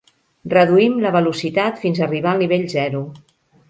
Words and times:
Reduïm 0.53 0.95
la 1.05 1.13
velocitat 1.17 1.79
fins 1.85 2.03
arribar 2.09 2.35
al 2.35 2.45
nivell 2.45 2.71
zero. 2.79 3.09